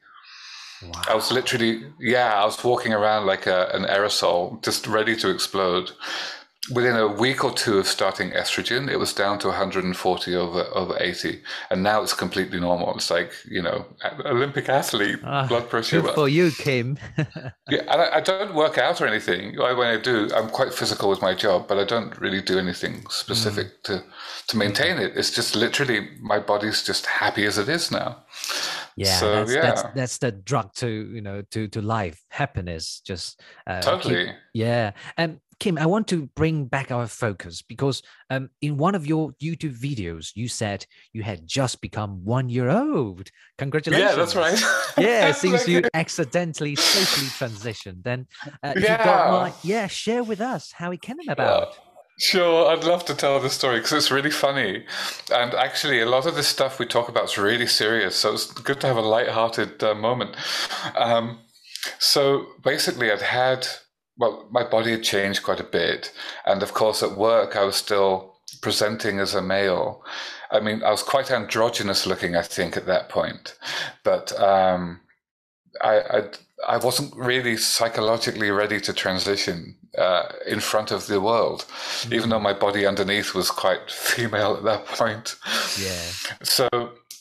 [0.82, 1.02] Wow.
[1.08, 5.28] I was literally, yeah, I was walking around like a, an aerosol, just ready to
[5.28, 5.90] explode.
[6.74, 10.94] Within a week or two of starting estrogen, it was down to 140 over over
[11.00, 12.94] 80, and now it's completely normal.
[12.96, 13.86] It's like you know,
[14.26, 16.02] Olympic athlete Ah, blood pressure.
[16.02, 16.98] Good for you, Kim.
[17.70, 19.58] Yeah, and I, I don't work out or anything.
[19.58, 22.58] I- When I do, I'm quite physical with my job, but I don't really do
[22.58, 24.02] anything specific to
[24.48, 25.16] to maintain it.
[25.16, 28.16] It's just literally my body's just happy as it is now.
[28.96, 29.90] yeah, So, that's, that's yeah.
[29.94, 33.00] that's the drug to you know to to life, happiness.
[33.00, 34.32] Just uh, keep- Totally.
[34.52, 34.92] Yeah.
[35.16, 39.32] And Kim, I want to bring back our focus because um, in one of your
[39.42, 43.28] YouTube videos, you said you had just become one year old.
[43.58, 44.10] Congratulations.
[44.10, 44.58] Yeah, that's right.
[44.98, 48.02] Yeah, it seems you accidentally socially transitioned.
[48.02, 48.26] Then,
[48.62, 49.30] uh, if you don't Yeah.
[49.30, 51.76] mind, yeah, share with us how it came about.
[52.18, 54.84] Sure, I'd love to tell the story because it's really funny.
[55.32, 58.16] And actually, a lot of the stuff we talk about is really serious.
[58.16, 60.36] So it's good to have a light-hearted uh, moment.
[60.96, 61.38] Um,
[61.98, 63.66] so basically, I'd had,
[64.20, 66.12] well, my body had changed quite a bit.
[66.44, 70.04] And of course, at work, I was still presenting as a male.
[70.50, 73.56] I mean, I was quite androgynous looking, I think, at that point.
[74.04, 75.00] But um,
[75.80, 76.22] I, I,
[76.68, 81.64] I wasn't really psychologically ready to transition uh, in front of the world,
[82.12, 85.36] even though my body underneath was quite female at that point.
[85.78, 86.36] Yeah.
[86.42, 86.68] So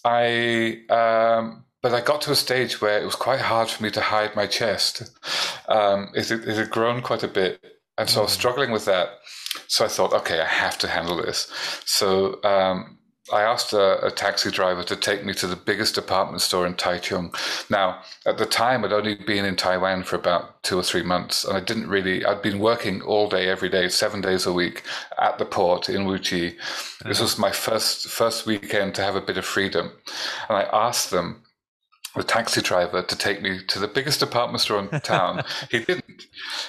[0.03, 3.91] I, um, but I got to a stage where it was quite hard for me
[3.91, 5.11] to hide my chest.
[5.67, 7.63] Um, it, it had grown quite a bit,
[7.97, 9.19] and so I was struggling with that.
[9.67, 11.51] So I thought, okay, I have to handle this.
[11.85, 12.99] So um,
[13.31, 16.73] I asked a, a taxi driver to take me to the biggest department store in
[16.75, 17.33] Taichung.
[17.69, 21.45] Now, at the time, I'd only been in Taiwan for about two or three months,
[21.45, 24.83] and I didn't really, I'd been working all day, every day, seven days a week
[25.19, 26.55] at the port in Wuqi.
[27.05, 29.91] This was my first first weekend to have a bit of freedom.
[30.47, 31.43] And I asked them,
[32.15, 35.43] the taxi driver, to take me to the biggest department store in town.
[35.69, 36.23] he didn't.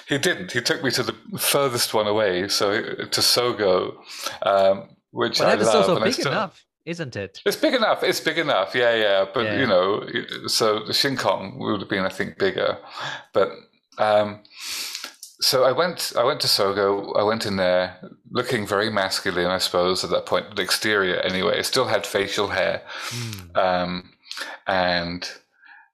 [0.07, 0.51] He didn't.
[0.51, 3.95] He took me to the furthest one away, so to Sogo,
[4.43, 5.75] um, which But I that is love.
[5.77, 7.39] also and I big still- enough, isn't it?
[7.45, 8.03] it's big enough.
[8.03, 8.73] It's big enough.
[8.75, 9.25] Yeah, yeah.
[9.33, 9.59] But Yeah.
[9.59, 10.05] you know,
[10.47, 12.77] so the Shinkong would have been, I think, bigger.
[13.33, 13.51] But
[13.97, 14.41] um,
[15.41, 16.13] so I went.
[16.17, 17.17] I went to Sogo.
[17.19, 17.97] I went in there,
[18.29, 20.55] looking very masculine, I suppose, at that point.
[20.55, 21.57] The exterior, anyway.
[21.57, 23.57] I still had facial hair, Hmm.
[23.57, 24.10] um,
[24.67, 25.29] and.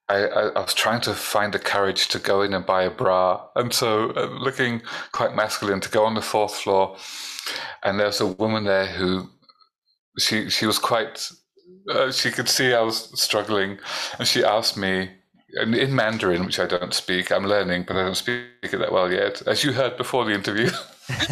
[0.10, 2.90] I, I, I was trying to find the courage to go in and buy a
[2.90, 4.82] bra, and so uh, looking
[5.12, 6.96] quite masculine to go on the fourth floor,
[7.84, 9.30] and there's a woman there who
[10.18, 11.30] she she was quite
[11.90, 13.80] uh, she could see I was struggling,
[14.20, 15.10] and she asked me
[15.62, 17.32] in, in Mandarin, which I don't speak.
[17.32, 20.34] I'm learning, but I don't speak it that well yet, as you heard before the
[20.34, 20.70] interview.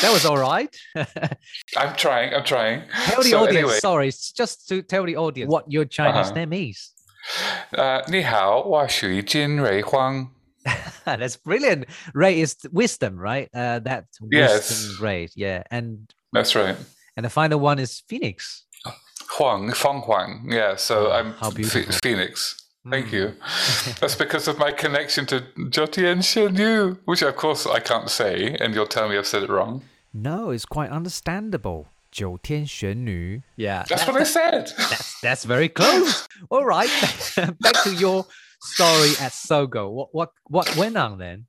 [0.00, 0.74] that was all right.
[1.76, 2.34] I'm trying.
[2.34, 2.82] I'm trying.
[3.06, 6.30] tell the So audience, anyway, sorry, it's just to tell the audience what your Chinese
[6.30, 6.34] Uh-huh.
[6.46, 6.90] name is.
[7.76, 10.30] uh, 你好，我是金瑞荒。
[11.04, 11.86] That's brilliant.
[12.14, 13.48] Ray is wisdom, right?
[13.52, 14.70] Uh, that Yes.
[14.70, 15.62] wisdom rate, yeah.
[15.70, 16.76] And That's right.
[17.16, 18.64] and the final one is Phoenix.
[19.38, 20.46] Huang, Feng Huang.
[20.50, 21.94] Yeah, so Oh, I'm how Ph- beautiful.
[22.02, 22.56] Phoenix.
[22.89, 23.15] Thank hmm.
[23.15, 23.33] you.
[23.99, 28.73] That's because of my connection to Jotien Shenyu, which of course I can't say, and
[28.73, 29.83] you'll tell me I've said it wrong.
[30.13, 31.87] No, it's quite understandable.
[32.11, 33.43] Jotien Shenyu.
[33.55, 33.79] Yeah.
[33.87, 34.71] That's, that's what I said.
[34.77, 36.27] That's, that's very close.
[36.49, 36.89] All right.
[37.35, 38.25] Back to your
[38.61, 39.91] story at Sogo.
[39.91, 41.45] What what what went on then?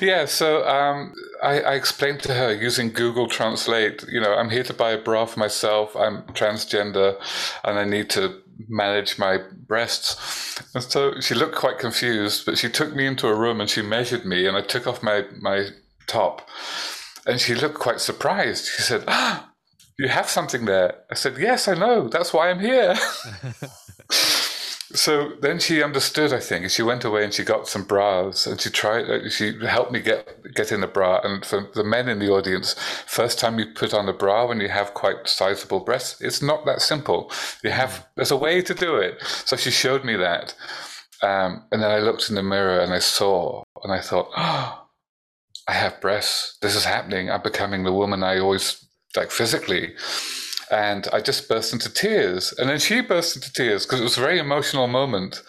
[0.00, 4.62] Yeah, so um, I, I, explained to her using Google Translate, you know, I'm here
[4.62, 5.96] to buy a bra for myself.
[5.96, 7.20] I'm transgender,
[7.64, 10.60] and I need to manage my breasts.
[10.74, 13.82] And so she looked quite confused, but she took me into a room and she
[13.82, 15.68] measured me and I took off my, my
[16.06, 16.48] top.
[17.26, 18.66] And she looked quite surprised.
[18.66, 19.50] She said, ah,
[19.98, 20.94] You have something there.
[21.10, 22.08] I said, Yes, I know.
[22.08, 22.94] That's why I'm here.
[24.94, 28.46] so then she understood, I think, and she went away and she got some bras
[28.46, 29.08] and she tried.
[29.08, 31.20] Uh, she helped me get get in a bra.
[31.22, 32.74] And for the men in the audience,
[33.06, 36.66] first time you put on a bra when you have quite sizable breasts, it's not
[36.66, 37.30] that simple.
[37.64, 39.22] You have there's a way to do it.
[39.44, 40.54] So she showed me that,
[41.22, 44.78] um, and then I looked in the mirror and I saw, and I thought, oh,
[45.68, 46.58] I have breasts.
[46.60, 47.30] This is happening.
[47.30, 48.84] I'm becoming the woman I always
[49.16, 49.94] like physically
[50.72, 52.54] and I just burst into tears.
[52.56, 55.42] And then she burst into tears because it was a very emotional moment.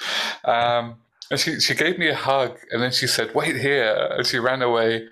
[0.44, 0.96] Um,
[1.32, 4.10] and she, she gave me a hug and then she said, Wait here.
[4.12, 5.08] And she ran away.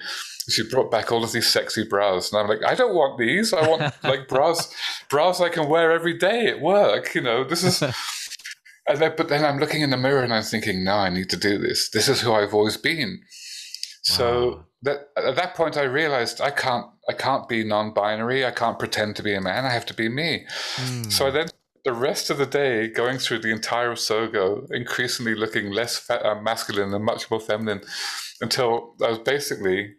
[0.49, 2.31] She brought back all of these sexy bras.
[2.31, 3.53] And I'm like, I don't want these.
[3.53, 4.75] I want like bras,
[5.09, 7.15] bras I can wear every day at work.
[7.15, 7.81] You know, this is.
[8.87, 11.29] And then, but then I'm looking in the mirror and I'm thinking, no, I need
[11.29, 11.91] to do this.
[11.91, 13.21] This is who I've always been.
[14.01, 14.65] So wow.
[14.83, 18.45] That at that point, I realized I can't I can't be non-binary.
[18.45, 19.65] I can't pretend to be a man.
[19.65, 20.45] I have to be me.
[20.75, 21.11] Mm.
[21.11, 21.47] So I then
[21.83, 26.41] the rest of the day going through the entire Sogo, increasingly looking less fa- uh,
[26.41, 27.81] masculine and much more feminine,
[28.39, 29.95] until I was basically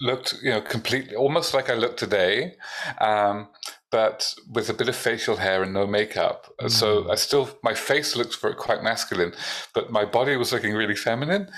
[0.00, 2.56] looked, you know, completely almost like I look today,
[3.00, 3.48] um,
[3.90, 6.52] but with a bit of facial hair and no makeup.
[6.60, 6.70] Mm.
[6.70, 9.32] So I still my face looked very quite masculine,
[9.74, 11.48] but my body was looking really feminine.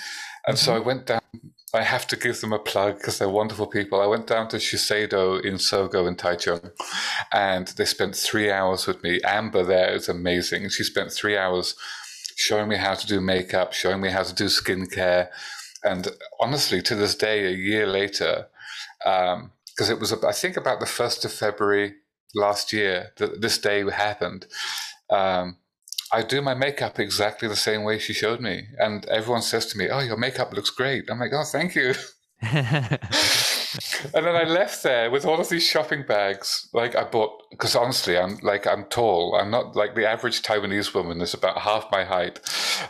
[0.47, 0.65] And mm-hmm.
[0.65, 1.21] so I went down
[1.77, 4.01] I have to give them a plug because they're wonderful people.
[4.01, 6.73] I went down to Shiseido in Sogo in Taichung
[7.33, 9.21] and they spent three hours with me.
[9.23, 10.69] Amber there is amazing.
[10.71, 11.75] She spent three hours
[12.37, 15.29] showing me how to do makeup, showing me how to do skincare.
[15.85, 16.09] And
[16.41, 18.49] honestly, to this day, a year later,
[18.99, 19.51] because um,
[19.91, 21.95] it was, I think, about the 1st of February
[22.35, 24.47] last year that this day happened.
[25.11, 25.59] Um,
[26.13, 28.69] I do my makeup exactly the same way she showed me.
[28.79, 31.11] And everyone says to me, Oh, your makeup looks great.
[31.11, 31.95] I'm like, Oh, thank you.
[34.15, 36.69] and then I left there with all of these shopping bags.
[36.73, 39.37] Like I bought, because honestly, I'm like, I'm tall.
[39.41, 42.41] I'm not like the average Taiwanese woman is about half my height.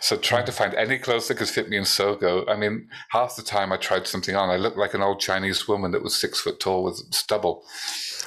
[0.00, 3.37] So trying to find any clothes that could fit me in Sogo, I mean, half
[3.37, 6.20] the time I tried something on, I looked like an old Chinese woman that was
[6.20, 7.64] six foot tall with stubble.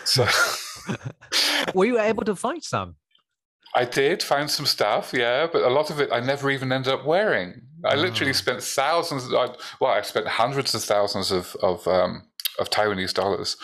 [0.06, 0.28] So.
[1.74, 2.96] Were you able to find some?
[3.76, 6.94] I did find some stuff, yeah, but a lot of it I never even ended
[6.94, 7.62] up wearing.
[7.86, 7.98] I oh.
[7.98, 9.30] literally spent thousands.
[9.30, 12.24] well, I spent hundreds of thousands of of, um,
[12.60, 13.58] of Taiwanese dollars,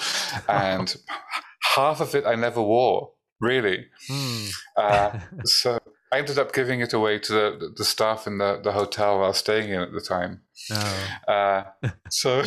[0.48, 0.96] and
[1.76, 3.12] half of it I never wore.
[3.42, 4.46] Really, hmm.
[4.78, 5.80] uh, so
[6.12, 9.28] I ended up giving it away to the, the staff in the, the hotel I
[9.28, 10.42] was staying in at the time.
[10.72, 11.08] Oh.
[11.28, 11.64] Uh,
[12.10, 12.44] so,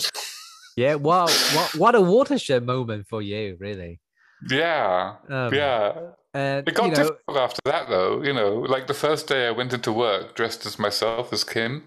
[0.77, 4.01] yeah, wow, what what a watershed moment for you, really.
[4.49, 5.93] Yeah, um, yeah.
[6.35, 8.23] And, it got you know, difficult after that, though.
[8.23, 11.85] You know, like the first day I went into work dressed as myself as Kim,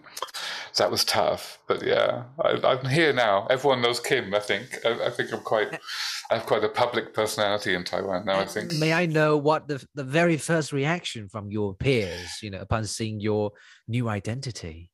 [0.77, 1.59] that was tough.
[1.67, 3.45] But yeah, I, am here now.
[3.49, 4.33] Everyone knows Kim.
[4.33, 4.79] I think.
[4.83, 5.79] I, I, think I'm quite.
[6.31, 8.39] I have quite a public personality in Taiwan now.
[8.39, 8.73] I think.
[8.73, 12.85] May I know what the the very first reaction from your peers, you know, upon
[12.85, 13.51] seeing your
[13.87, 14.89] new identity?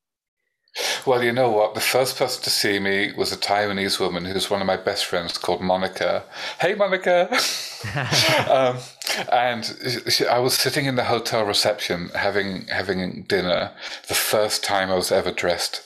[1.05, 1.73] Well, you know what?
[1.73, 5.05] The first person to see me was a Taiwanese woman who's one of my best
[5.05, 6.23] friends called Monica.
[6.59, 7.29] Hey, Monica!
[8.49, 8.77] um,
[9.31, 13.71] and I was sitting in the hotel reception having having dinner.
[14.07, 15.81] The first time I was ever dressed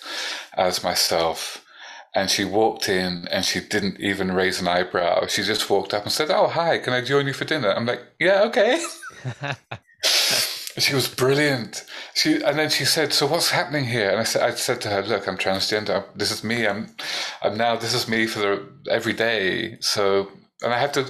[0.53, 1.63] as myself.
[2.13, 5.27] And she walked in and she didn't even raise an eyebrow.
[5.27, 7.71] She just walked up and said, Oh, hi, can I join you for dinner?
[7.71, 8.83] I'm like, Yeah, okay.
[10.77, 11.83] She was brilliant.
[12.13, 14.89] She and then she said, "So what's happening here?" And I said, "I said to
[14.89, 16.05] her, look, I'm transgender.
[16.15, 16.65] This is me.
[16.65, 16.95] I'm,
[17.41, 17.75] I'm now.
[17.75, 19.77] This is me for the every day.
[19.81, 20.31] So."
[20.63, 21.05] And I had to,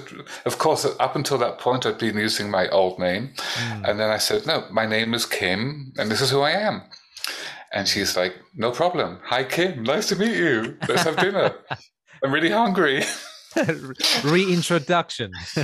[0.46, 3.34] of course, up until that point, I'd been using my old name.
[3.36, 3.90] Mm.
[3.90, 6.82] And then I said, no, my name is Kim, and this is who I am.
[7.72, 9.18] And she's like, no problem.
[9.24, 9.82] Hi, Kim.
[9.82, 10.76] Nice to meet you.
[10.88, 11.54] Let's have dinner.
[12.24, 13.02] I'm really hungry.
[14.24, 15.32] Reintroduction.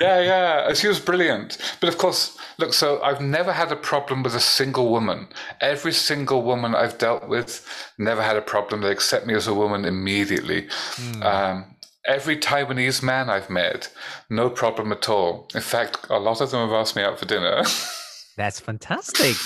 [0.00, 0.72] yeah, yeah.
[0.74, 1.58] She was brilliant.
[1.80, 5.28] But of course, look, so I've never had a problem with a single woman.
[5.60, 7.66] Every single woman I've dealt with
[7.98, 8.82] never had a problem.
[8.82, 10.62] They accept me as a woman immediately.
[10.96, 11.24] Mm.
[11.24, 11.71] Um,
[12.06, 13.92] every Taiwanese man I've met,
[14.28, 15.48] no problem at all.
[15.54, 17.62] In fact, a lot of them have asked me out for dinner.
[18.36, 19.36] That's fantastic.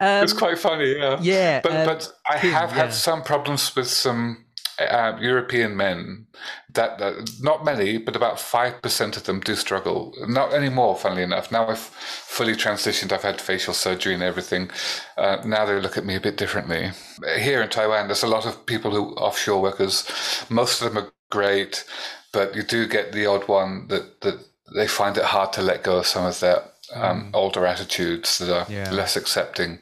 [0.00, 1.18] Um, it's quite funny, yeah.
[1.20, 1.60] Yeah.
[1.62, 2.76] But, um, but I have yeah.
[2.76, 4.46] had some problems with some
[4.78, 6.26] uh, European men,
[6.74, 10.12] that, that, not many, but about five percent of them do struggle.
[10.28, 11.50] Not anymore, funnily enough.
[11.50, 13.12] Now I've fully transitioned.
[13.12, 14.70] I've had facial surgery and everything.
[15.16, 16.90] Uh, now they look at me a bit differently.
[17.38, 20.06] Here in Taiwan, there's a lot of people who offshore workers.
[20.50, 21.84] Most of them are great,
[22.32, 24.38] but you do get the odd one that that
[24.74, 26.62] they find it hard to let go of some of their
[26.94, 27.30] um, mm.
[27.34, 28.90] older attitudes that are yeah.
[28.90, 29.78] less accepting.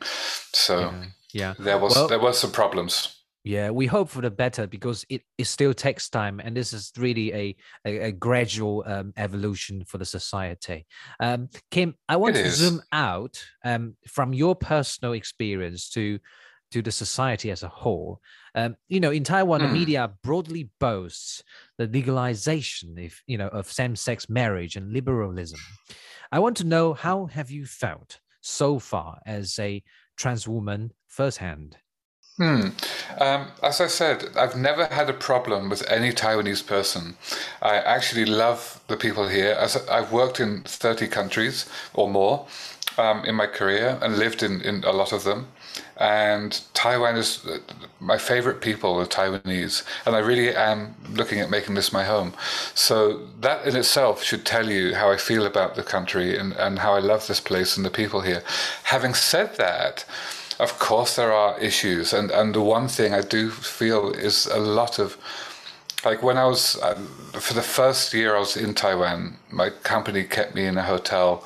[0.52, 1.54] So yeah, yeah.
[1.58, 3.14] there was well, there were some problems.
[3.44, 6.90] Yeah, we hope for the better because it, it still takes time, and this is
[6.96, 10.86] really a a, a gradual um, evolution for the society.
[11.20, 12.56] Um, Kim, I want It to is.
[12.56, 16.18] zoom out um, from your personal experience to
[16.70, 18.20] to the society as a whole.
[18.54, 19.72] Um, you know, in Taiwan, the Hmm.
[19.72, 21.42] media broadly boasts
[21.78, 25.60] the legalization, if you know, of same-sex marriage and liberalism.
[26.32, 29.82] I want to know how have you felt so far as a
[30.16, 31.78] trans woman firsthand?
[32.36, 32.70] Hmm.
[33.20, 37.16] Um, as I said, I've never had a problem with any Taiwanese person.
[37.62, 39.52] I actually love the people here.
[39.52, 42.48] As I've worked in 30 countries or more
[42.98, 45.48] um, in my career and lived in, in a lot of them.
[45.96, 47.58] And Taiwan is uh,
[48.00, 49.84] my favorite people, the Taiwanese.
[50.06, 52.32] And I really am looking at making this my home.
[52.74, 56.78] So that in itself should tell you how I feel about the country and, and
[56.78, 58.42] how I love this place and the people here.
[58.84, 60.04] Having said that,
[60.60, 64.58] of course, there are issues, and and the one thing I do feel is a
[64.58, 65.16] lot of
[66.04, 70.22] like when I was um, for the first year I was in Taiwan, my company
[70.22, 71.44] kept me in a hotel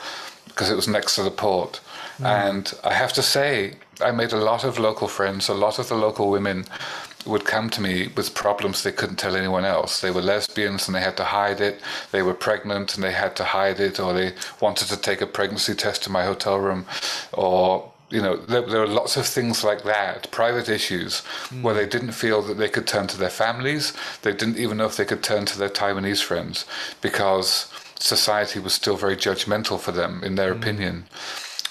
[0.58, 1.80] because it was next to the port,
[2.18, 2.26] mm.
[2.26, 5.48] and I have to say I made a lot of local friends.
[5.48, 6.64] A lot of the local women
[7.26, 10.00] would come to me with problems they couldn't tell anyone else.
[10.00, 11.80] They were lesbians and they had to hide it.
[12.10, 15.28] They were pregnant and they had to hide it, or they wanted to take a
[15.28, 16.86] pregnancy test in my hotel room,
[17.32, 21.62] or you know, there, there are lots of things like that, private issues, mm.
[21.62, 23.92] where they didn't feel that they could turn to their families.
[24.22, 26.64] They didn't even know if they could turn to their Taiwanese friends
[27.00, 30.58] because society was still very judgmental for them, in their mm.
[30.58, 31.06] opinion.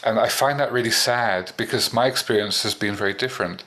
[0.04, 3.64] And I find that really sad because my experience has been very different.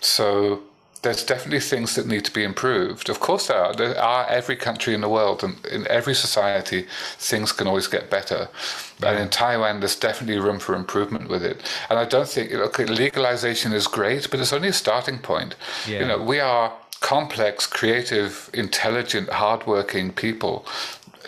[0.00, 0.62] So
[1.02, 3.08] there's definitely things that need to be improved.
[3.08, 3.74] Of course, there are.
[3.74, 6.86] There are every country in the world and in every society,
[7.18, 8.48] things can always get better.
[9.04, 11.60] And in Taiwan, there's definitely room for improvement with it.
[11.90, 15.56] And I don't think okay, legalization is great, but it's only a starting point.
[15.88, 16.00] Yeah.
[16.00, 20.64] You know, we are complex, creative, intelligent, hardworking people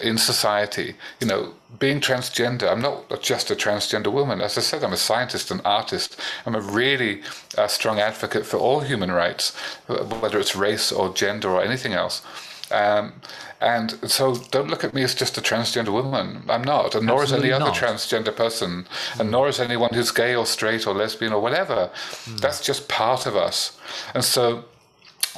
[0.03, 0.95] in society.
[1.21, 4.41] You know, being transgender, I'm not just a transgender woman.
[4.41, 6.21] As I said, I'm a scientist, an artist.
[6.47, 7.23] I'm a really
[7.59, 9.55] uh, strong advocate for all human rights,
[9.87, 12.23] whether it's race or gender or anything else.
[12.71, 13.15] Um,
[13.61, 16.43] and so don't look at me as just a transgender woman.
[16.49, 18.87] I'm not, and nor is any Absolutely other transgender person,
[19.19, 21.91] and nor is anyone who's gay or straight or lesbian or whatever.
[22.27, 23.79] That's just part of us.
[24.13, 24.65] And so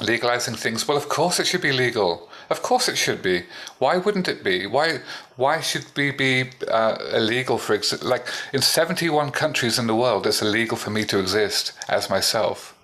[0.01, 2.26] legalizing things, well, of course it should be legal.
[2.49, 3.43] Of course it should be.
[3.79, 4.65] Why wouldn't it be?
[4.67, 5.01] Why
[5.35, 10.27] why should we be uh, illegal for ex- like in 71 countries in the world
[10.27, 12.75] it's illegal for me to exist as myself.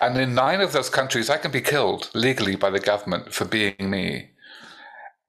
[0.00, 3.46] And in nine of those countries I can be killed legally by the government for
[3.46, 4.30] being me.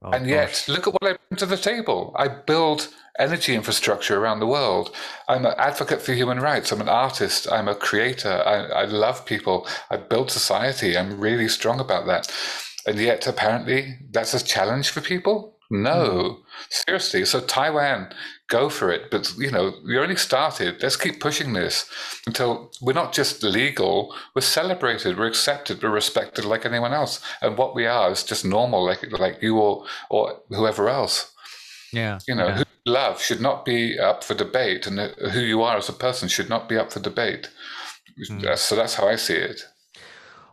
[0.03, 2.13] Oh, And yet, look at what I bring to the table.
[2.17, 2.89] I build
[3.19, 4.95] energy infrastructure around the world.
[5.27, 6.71] I'm an advocate for human rights.
[6.71, 7.51] I'm an artist.
[7.51, 8.43] I'm a creator.
[8.45, 9.67] I, I love people.
[9.91, 10.97] I build society.
[10.97, 12.31] I'm really strong about that.
[12.85, 15.57] And yet, apparently, that's a challenge for people?
[15.69, 16.39] No.
[16.69, 17.23] Seriously.
[17.25, 18.13] So, Taiwan,
[18.49, 19.09] go for it.
[19.09, 20.81] But, you know, you only started.
[20.83, 21.89] Let's keep pushing this
[22.27, 27.21] until we're not just legal, we're celebrated, we're accepted, we're respected like anyone else.
[27.41, 31.31] And what we are is just normal, like, like you or, or whoever else.
[31.93, 32.57] yeah, You know, yeah.
[32.57, 34.99] who love should not be up for debate, and
[35.31, 37.49] who you are as a person should not be up for debate.
[38.45, 39.61] Uh, So that's how I see it.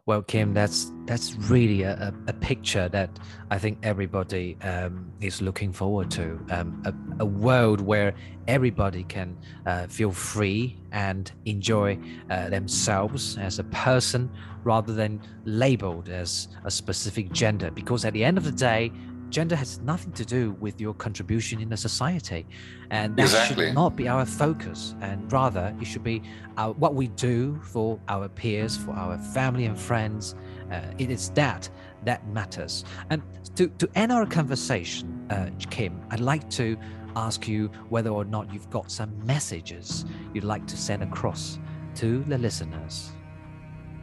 [0.09, 3.11] Well, Kim, that's that's really a, a, picture that
[3.51, 6.41] I think everybody um, is looking forward to.
[6.49, 8.15] Um, a, a world where
[8.47, 9.37] everybody can
[9.67, 11.99] uh, feel free and enjoy
[12.31, 14.31] uh, themselves as a person
[14.65, 17.71] rather than labeled as a specific gender.
[17.71, 18.91] Because at the end of the day,
[19.31, 22.47] gender has nothing to do with your contribution in the society,
[22.91, 23.67] and that Exactly.
[23.67, 24.95] should not be our focus.
[25.01, 26.23] And rather, it should be
[26.57, 30.35] our, what we do for our peers, for our family and friends.
[30.71, 31.69] Uh, it is that
[32.05, 32.85] that matters.
[33.11, 33.23] And
[33.57, 36.77] to, to end our conversation, uh, Kim, I'd like to
[37.17, 40.05] ask you whether or not you've got some messages
[40.35, 41.59] you'd like to send across
[41.97, 43.13] to the listeners.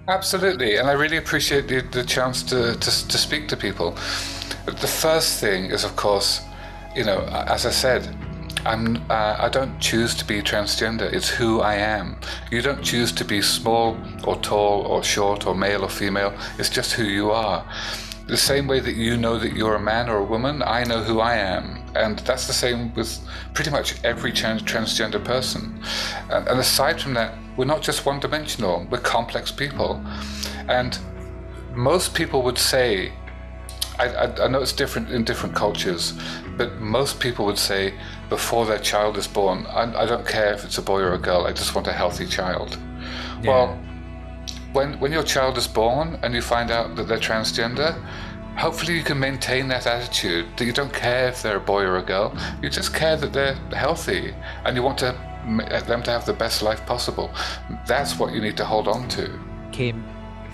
[0.08, 3.91] Absolutely, and I really appreciate the, the chance to, to, to speak to people.
[4.68, 6.41] The first thing is, of course,
[6.95, 8.16] you know, as I said,
[8.66, 11.12] I'm uh, I don't choose to be transgender.
[11.12, 12.18] It's who I am.
[12.51, 16.34] You don't choose to be small or tall or short or male or female.
[16.58, 17.66] It's just who you are.
[18.28, 21.03] The same way that you know that you're a man or a woman, I know
[21.03, 21.84] who I am.
[21.95, 23.20] And that's the same with
[23.53, 25.80] pretty much every trans- transgender person.
[26.32, 30.03] And, and aside from that, we're not just one dimensional, we're complex people.
[30.68, 30.97] And
[31.74, 33.12] most people would say,
[33.97, 36.14] I, I, I know it's different in different cultures,
[36.58, 37.93] but most people would say
[38.30, 41.18] before their child is born, I, I don't care if it's a boy or a
[41.18, 42.78] girl, I just want a healthy child.
[43.43, 43.78] Well,
[44.74, 47.93] when when your child is born and you find out that they're transgender,
[48.58, 51.97] hopefully you can maintain that attitude that you don't care if they're a boy or
[51.97, 52.36] a girl.
[52.62, 54.34] You just care that they're healthy
[54.66, 55.16] and you want to
[55.46, 57.32] them to have the best life possible.
[57.86, 59.39] That's what you need to hold on to.
[59.72, 60.04] Kim,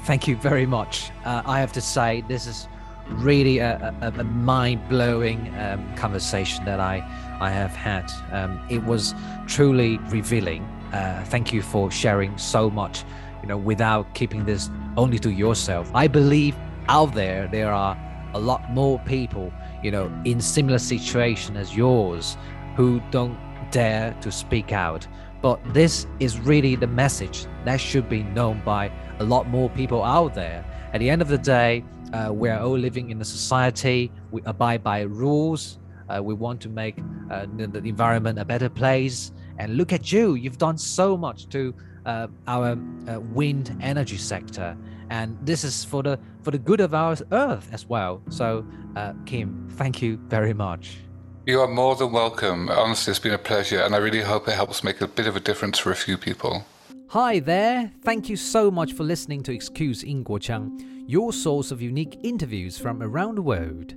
[0.05, 1.11] thank you very much.
[1.25, 2.67] Uh, I have to say, this is
[3.07, 6.97] really a, a, a mind blowing um, conversation that I,
[7.39, 8.11] I have had.
[8.31, 9.15] Um, it was
[9.47, 10.63] truly revealing.
[10.93, 13.03] Uh, thank you for sharing so much,
[13.41, 15.89] you know, without keeping this only to yourself.
[15.93, 16.55] I believe
[16.87, 17.97] out there there are
[18.33, 19.51] a lot more people,
[19.83, 22.37] you know, in similar situation as yours
[22.75, 23.37] who don't
[23.71, 25.07] dare to speak out.
[25.41, 30.03] But this is really the message that should be known by a lot more people
[30.03, 30.63] out there.
[30.93, 34.11] At the end of the day, uh, we are all living in a society.
[34.31, 35.79] We abide by rules.
[36.09, 36.97] Uh, we want to make
[37.31, 39.31] uh, the, environment a better place.
[39.57, 41.73] And look at you, you've done so much to
[42.05, 44.75] uh, our uh, wind energy sector,
[45.09, 48.21] and this is for the for the good of our Earth as well.
[48.29, 48.65] So,
[48.95, 50.97] uh, Kim, thank you very much.
[51.43, 52.69] You are more than welcome.
[52.69, 55.35] Honestly, it's been a pleasure, and I really hope it helps make a bit of
[55.35, 56.65] a difference for a few people.
[57.07, 57.91] Hi there.
[58.03, 60.03] Thank you so much for listening to Excuse
[60.39, 63.95] Chang, your source of unique interviews from around the world.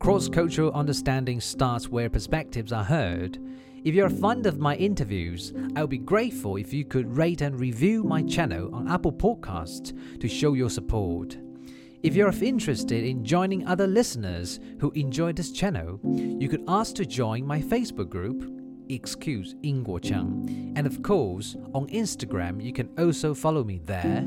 [0.00, 3.38] Cross cultural understanding starts where perspectives are heard.
[3.84, 7.40] If you're a fond of my interviews, I would be grateful if you could rate
[7.40, 11.38] and review my channel on Apple Podcasts to show your support.
[12.02, 17.04] If you're interested in joining other listeners who enjoy this channel, you could ask to
[17.04, 18.42] join my Facebook group,
[18.88, 19.54] Excuse
[20.00, 24.24] Chang, and of course, on Instagram, you can also follow me there.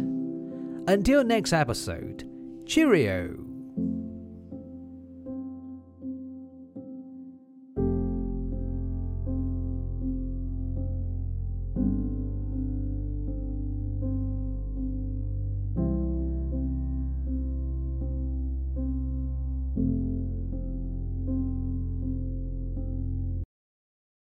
[0.87, 2.29] Until next episode,
[2.67, 3.42] cheerio!